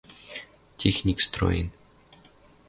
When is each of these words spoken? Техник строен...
Техник 0.77 1.19
строен... 1.27 1.67